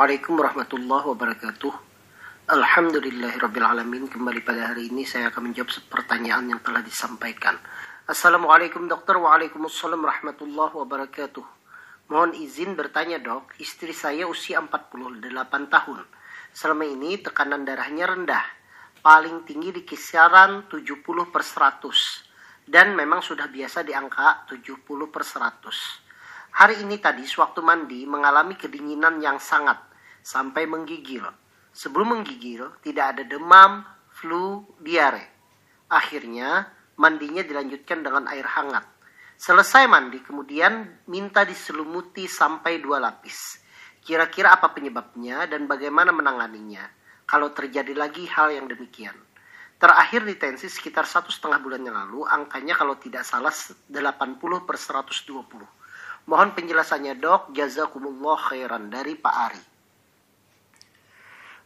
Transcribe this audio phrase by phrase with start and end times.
[0.00, 1.72] Assalamualaikum warahmatullahi wabarakatuh.
[2.48, 4.08] Alhamdulillahirrabbilalamin.
[4.08, 7.60] Kembali pada hari ini saya akan menjawab pertanyaan yang telah disampaikan.
[8.08, 9.20] Assalamualaikum dokter.
[9.20, 11.44] Waalaikumsalam warahmatullahi wabarakatuh.
[12.08, 15.20] Mohon izin bertanya dok, istri saya usia 48
[15.68, 16.00] tahun.
[16.48, 18.44] Selama ini tekanan darahnya rendah.
[19.04, 22.64] Paling tinggi di kisaran 70 per 100.
[22.64, 24.80] Dan memang sudah biasa di angka 70
[25.12, 26.08] per 100
[26.50, 29.89] Hari ini tadi sewaktu mandi mengalami kedinginan yang sangat
[30.22, 31.24] sampai menggigil.
[31.70, 35.26] Sebelum menggigil tidak ada demam, flu, diare.
[35.90, 36.68] Akhirnya
[37.00, 38.84] mandinya dilanjutkan dengan air hangat.
[39.40, 43.56] Selesai mandi kemudian minta diselumuti sampai dua lapis.
[44.04, 46.84] Kira-kira apa penyebabnya dan bagaimana menanganinya
[47.24, 49.16] kalau terjadi lagi hal yang demikian.
[49.80, 54.76] Terakhir di tensi sekitar satu setengah bulan yang lalu, angkanya kalau tidak salah 80 per
[54.76, 56.28] 120.
[56.28, 59.62] Mohon penjelasannya dok, jazakumullah khairan dari Pak Ari.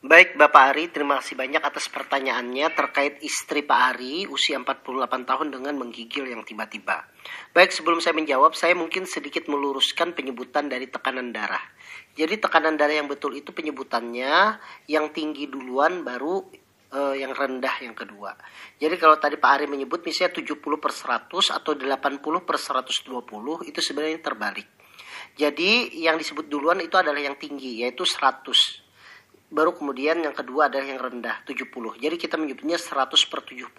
[0.00, 4.80] Baik Bapak Ari, terima kasih banyak atas pertanyaannya terkait istri Pak Ari usia 48
[5.28, 7.04] tahun dengan menggigil yang tiba-tiba.
[7.52, 11.60] Baik sebelum saya menjawab, saya mungkin sedikit meluruskan penyebutan dari tekanan darah.
[12.16, 14.56] Jadi tekanan darah yang betul itu penyebutannya
[14.88, 16.48] yang tinggi duluan baru
[16.96, 18.40] uh, yang rendah yang kedua.
[18.80, 21.28] Jadi kalau tadi Pak Ari menyebut misalnya 70 per 100
[21.60, 23.04] atau 80 per 120
[23.68, 24.64] itu sebenarnya terbalik.
[25.36, 28.88] Jadi yang disebut duluan itu adalah yang tinggi yaitu 100.
[29.50, 31.98] Baru kemudian yang kedua adalah yang rendah 70.
[31.98, 33.74] Jadi kita menyebutnya 100 per 70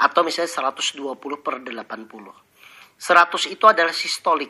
[0.00, 1.76] atau misalnya 120 per 80.
[2.96, 4.48] 100 itu adalah sistolik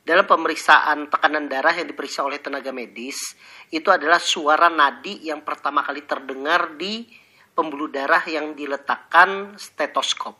[0.00, 3.36] dalam pemeriksaan tekanan darah yang diperiksa oleh tenaga medis
[3.68, 7.04] itu adalah suara nadi yang pertama kali terdengar di
[7.52, 10.38] pembuluh darah yang diletakkan stetoskop.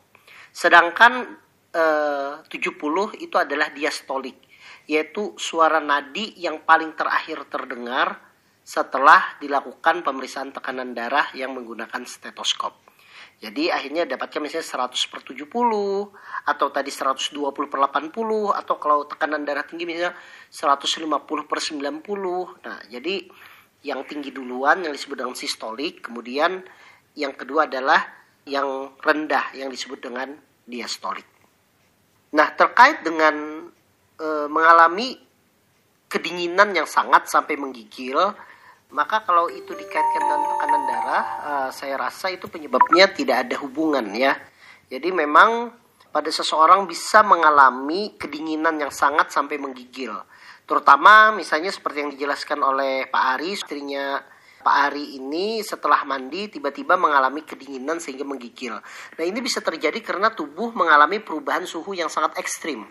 [0.49, 1.37] Sedangkan
[1.75, 4.41] eh, 70 itu adalah diastolik,
[4.89, 8.30] yaitu suara nadi yang paling terakhir terdengar
[8.71, 12.71] setelah dilakukan pemeriksaan tekanan darah yang menggunakan stetoskop.
[13.43, 15.43] Jadi akhirnya dapatkan misalnya 100 per 70
[16.47, 18.15] atau tadi 120 per 80
[18.55, 20.15] atau kalau tekanan darah tinggi misalnya
[20.47, 22.63] 150 per 90.
[22.63, 23.27] Nah jadi
[23.83, 26.63] yang tinggi duluan yang disebut dengan sistolik kemudian
[27.17, 27.99] yang kedua adalah
[28.47, 30.31] yang rendah yang disebut dengan
[30.65, 31.27] diastolik.
[32.31, 33.67] Nah, terkait dengan
[34.15, 35.19] e, mengalami
[36.07, 38.15] kedinginan yang sangat sampai menggigil,
[38.91, 44.11] maka kalau itu dikaitkan dengan tekanan darah, e, saya rasa itu penyebabnya tidak ada hubungan
[44.11, 44.35] ya.
[44.91, 45.71] Jadi memang
[46.11, 50.11] pada seseorang bisa mengalami kedinginan yang sangat sampai menggigil.
[50.67, 54.19] Terutama misalnya seperti yang dijelaskan oleh Pak Ari, istrinya
[54.61, 58.77] Pak Ari ini setelah mandi tiba-tiba mengalami kedinginan sehingga menggigil.
[59.17, 62.85] Nah ini bisa terjadi karena tubuh mengalami perubahan suhu yang sangat ekstrim.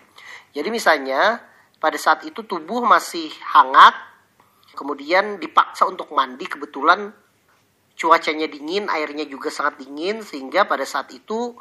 [0.51, 1.39] Jadi misalnya
[1.79, 4.10] pada saat itu tubuh masih hangat,
[4.75, 7.11] kemudian dipaksa untuk mandi kebetulan
[7.95, 11.53] cuacanya dingin, airnya juga sangat dingin sehingga pada saat itu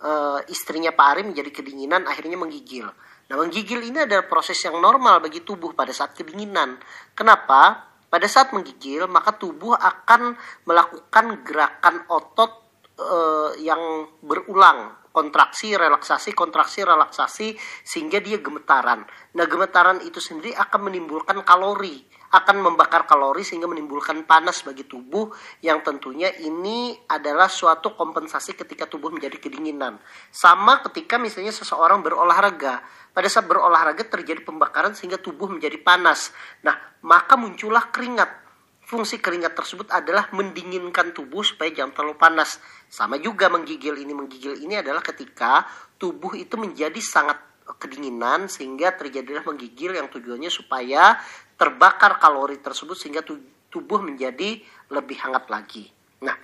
[0.00, 0.10] e,
[0.48, 2.88] istrinya Pak Ari menjadi kedinginan akhirnya menggigil.
[3.28, 6.80] Nah menggigil ini adalah proses yang normal bagi tubuh pada saat kedinginan.
[7.12, 7.92] Kenapa?
[8.12, 10.36] Pada saat menggigil, maka tubuh akan
[10.68, 12.52] melakukan gerakan otot
[13.00, 19.04] uh, yang berulang, kontraksi, relaksasi, kontraksi, relaksasi, sehingga dia gemetaran.
[19.36, 22.02] Nah, gemetaran itu sendiri akan menimbulkan kalori,
[22.32, 25.28] akan membakar kalori sehingga menimbulkan panas bagi tubuh
[25.60, 30.00] yang tentunya ini adalah suatu kompensasi ketika tubuh menjadi kedinginan.
[30.32, 32.80] Sama ketika misalnya seseorang berolahraga
[33.12, 36.32] pada saat berolahraga terjadi pembakaran sehingga tubuh menjadi panas.
[36.64, 36.74] Nah,
[37.04, 38.41] maka muncullah keringat.
[38.92, 42.60] Fungsi keringat tersebut adalah mendinginkan tubuh supaya jangan terlalu panas.
[42.92, 44.12] Sama juga menggigil ini.
[44.12, 45.64] Menggigil ini adalah ketika
[45.96, 47.40] tubuh itu menjadi sangat
[47.80, 51.16] kedinginan sehingga terjadilah menggigil yang tujuannya supaya
[51.56, 53.24] terbakar kalori tersebut sehingga
[53.72, 54.60] tubuh menjadi
[54.92, 55.88] lebih hangat lagi.
[56.20, 56.36] Nah,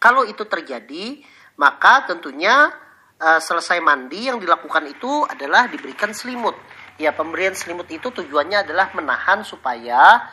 [0.00, 1.20] kalau itu terjadi,
[1.60, 2.72] maka tentunya
[3.20, 6.56] uh, selesai mandi yang dilakukan itu adalah diberikan selimut.
[6.96, 10.24] Ya, pemberian selimut itu tujuannya adalah menahan supaya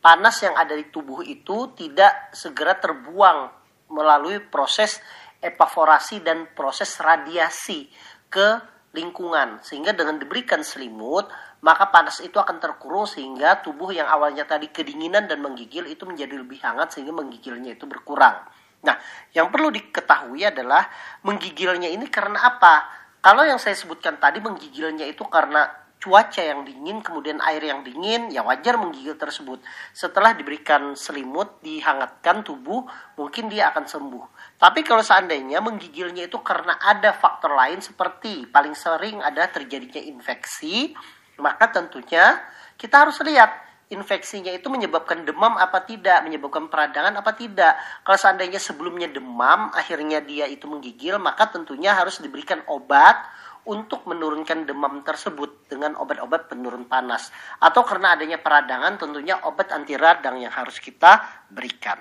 [0.00, 3.52] panas yang ada di tubuh itu tidak segera terbuang
[3.92, 4.98] melalui proses
[5.40, 7.88] evaporasi dan proses radiasi
[8.32, 8.60] ke
[8.96, 9.60] lingkungan.
[9.62, 11.28] Sehingga dengan diberikan selimut,
[11.60, 16.40] maka panas itu akan terkurung sehingga tubuh yang awalnya tadi kedinginan dan menggigil itu menjadi
[16.40, 18.40] lebih hangat sehingga menggigilnya itu berkurang.
[18.80, 18.96] Nah,
[19.36, 20.88] yang perlu diketahui adalah
[21.20, 22.88] menggigilnya ini karena apa?
[23.20, 25.68] Kalau yang saya sebutkan tadi menggigilnya itu karena
[26.00, 29.60] cuaca yang dingin, kemudian air yang dingin, ya wajar menggigil tersebut.
[29.92, 32.88] Setelah diberikan selimut, dihangatkan tubuh,
[33.20, 34.56] mungkin dia akan sembuh.
[34.56, 40.96] Tapi kalau seandainya menggigilnya itu karena ada faktor lain seperti paling sering ada terjadinya infeksi,
[41.36, 42.40] maka tentunya
[42.80, 47.74] kita harus lihat infeksinya itu menyebabkan demam apa tidak, menyebabkan peradangan apa tidak.
[48.06, 53.18] Kalau seandainya sebelumnya demam, akhirnya dia itu menggigil, maka tentunya harus diberikan obat
[53.66, 57.28] untuk menurunkan demam tersebut dengan obat-obat penurun panas.
[57.60, 62.00] Atau karena adanya peradangan, tentunya obat anti radang yang harus kita berikan.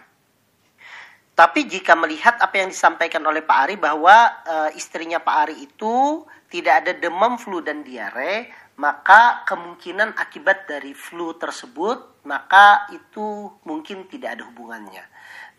[1.35, 6.27] Tapi jika melihat apa yang disampaikan oleh Pak Ari bahwa e, istrinya Pak Ari itu
[6.51, 14.05] tidak ada demam, flu dan diare, maka kemungkinan akibat dari flu tersebut maka itu mungkin
[14.11, 15.03] tidak ada hubungannya.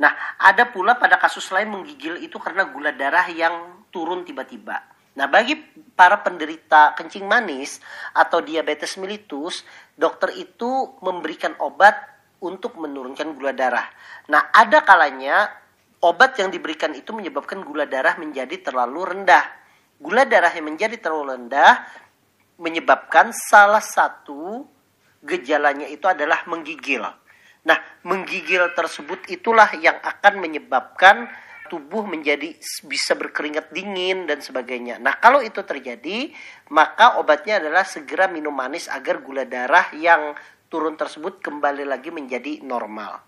[0.01, 4.81] Nah, ada pula pada kasus lain menggigil itu karena gula darah yang turun tiba-tiba.
[5.19, 5.59] Nah, bagi
[5.99, 7.83] para penderita kencing manis
[8.15, 9.67] atau diabetes mellitus,
[9.99, 11.99] dokter itu memberikan obat
[12.41, 13.91] untuk menurunkan gula darah.
[14.31, 15.51] Nah, ada kalanya
[16.01, 19.45] obat yang diberikan itu menyebabkan gula darah menjadi terlalu rendah.
[20.01, 21.85] Gula darah yang menjadi terlalu rendah
[22.57, 24.65] menyebabkan salah satu
[25.21, 27.05] gejalanya itu adalah menggigil.
[27.61, 27.79] Nah,
[28.09, 31.29] menggigil tersebut itulah yang akan menyebabkan
[31.71, 32.51] tubuh menjadi
[32.91, 34.99] bisa berkeringat dingin dan sebagainya.
[34.99, 36.35] Nah, kalau itu terjadi,
[36.75, 40.35] maka obatnya adalah segera minum manis agar gula darah yang
[40.67, 43.23] turun tersebut kembali lagi menjadi normal.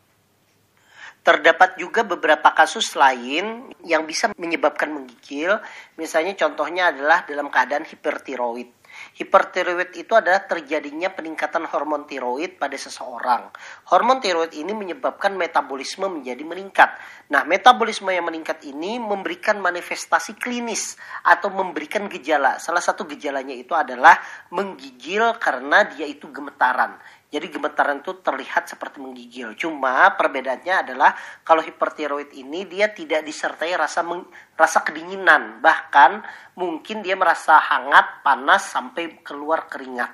[1.23, 5.55] Terdapat juga beberapa kasus lain yang bisa menyebabkan menggigil,
[5.95, 8.82] misalnya contohnya adalah dalam keadaan hipertiroid.
[9.19, 13.53] Hipertiroid itu adalah terjadinya peningkatan hormon tiroid pada seseorang.
[13.93, 16.91] Hormon tiroid ini menyebabkan metabolisme menjadi meningkat.
[17.31, 22.59] Nah, metabolisme yang meningkat ini memberikan manifestasi klinis atau memberikan gejala.
[22.59, 24.19] Salah satu gejalanya itu adalah
[24.53, 26.99] menggigil karena dia itu gemetaran.
[27.33, 29.57] Jadi gemetaran itu terlihat seperti menggigil.
[29.57, 36.21] Cuma perbedaannya adalah kalau hipertiroid ini dia tidak disertai rasa meng, rasa kedinginan, bahkan
[36.61, 40.13] mungkin dia merasa hangat, panas sampai keluar keringat.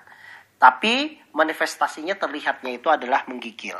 [0.63, 3.75] Tapi manifestasinya terlihatnya itu adalah menggigil.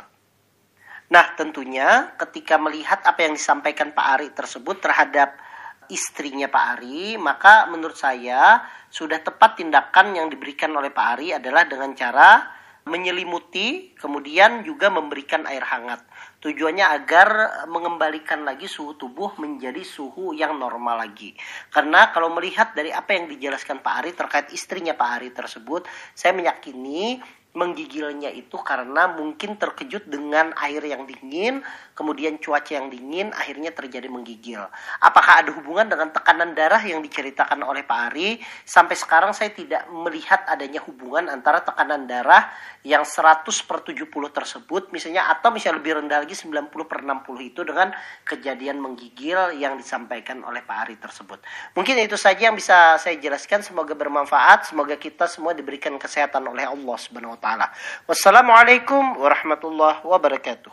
[1.09, 5.39] Nah, tentunya ketika melihat apa yang disampaikan Pak Ari tersebut terhadap
[5.87, 11.63] istrinya Pak Ari, maka menurut saya sudah tepat tindakan yang diberikan oleh Pak Ari adalah
[11.63, 12.58] dengan cara
[12.89, 16.01] menyelimuti, kemudian juga memberikan air hangat.
[16.41, 17.29] Tujuannya agar
[17.69, 21.37] mengembalikan lagi suhu tubuh menjadi suhu yang normal lagi.
[21.69, 25.85] Karena kalau melihat dari apa yang dijelaskan Pak Ari terkait istrinya Pak Ari tersebut,
[26.17, 31.65] saya meyakini menggigilnya itu karena mungkin terkejut dengan air yang dingin,
[31.97, 34.61] kemudian cuaca yang dingin, akhirnya terjadi menggigil.
[35.01, 38.37] Apakah ada hubungan dengan tekanan darah yang diceritakan oleh Pak Ari?
[38.69, 42.53] Sampai sekarang saya tidak melihat adanya hubungan antara tekanan darah
[42.85, 47.65] yang 100 per 70 tersebut, misalnya atau misalnya lebih rendah lagi 90 per 60 itu
[47.65, 47.89] dengan
[48.29, 51.41] kejadian menggigil yang disampaikan oleh Pak Ari tersebut.
[51.73, 56.69] Mungkin itu saja yang bisa saya jelaskan, semoga bermanfaat, semoga kita semua diberikan kesehatan oleh
[56.69, 57.71] Allah Subhanahu taala.
[58.07, 60.71] Wassalamualaikum warahmatullahi wabarakatuh.